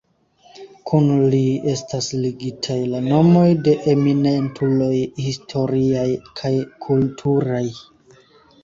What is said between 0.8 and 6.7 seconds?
Kun ili estas ligitaj la nomoj de eminentuloj historiaj kaj